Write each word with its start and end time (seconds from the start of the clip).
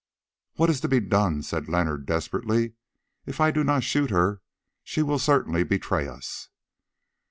"What 0.55 0.71
is 0.71 0.81
to 0.81 0.87
be 0.87 0.99
done?" 0.99 1.43
said 1.43 1.69
Leonard 1.69 2.07
desperately. 2.07 2.73
"If 3.27 3.39
I 3.39 3.51
do 3.51 3.63
not 3.63 3.83
shoot 3.83 4.09
her, 4.09 4.41
she 4.83 5.03
will 5.03 5.19
certainly 5.19 5.63
betray 5.63 6.07
us." 6.07 6.49